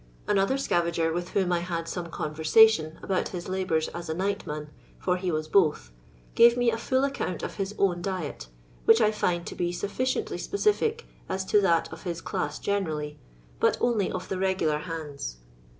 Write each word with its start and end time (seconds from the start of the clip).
Another 0.27 0.55
scavager 0.55 1.13
with 1.13 1.29
whom 1.29 1.51
I 1.51 1.59
had 1.59 1.87
some 1.87 2.09
conversation 2.09 2.97
about 3.03 3.27
his 3.29 3.47
labours 3.47 3.87
as 3.89 4.09
a 4.09 4.15
nightman, 4.15 4.71
for 4.97 5.15
he 5.17 5.31
was 5.31 5.47
both, 5.47 5.91
gave 6.33 6.57
me 6.57 6.71
a 6.71 6.77
full 6.79 7.03
account 7.03 7.43
of 7.43 7.57
his 7.57 7.75
own 7.77 8.01
diet, 8.01 8.47
which 8.85 8.99
I 8.99 9.11
find 9.11 9.45
to 9.45 9.53
be 9.53 9.71
sufliciently 9.71 10.39
specltic 10.41 11.01
as 11.29 11.45
to 11.45 11.61
tliat 11.61 11.93
of 11.93 12.01
his 12.01 12.19
class 12.19 12.57
generally, 12.57 13.19
but 13.59 13.77
only 13.79 14.11
of 14.11 14.27
the 14.27 14.39
regular 14.39 14.79
hands. 14.79 15.37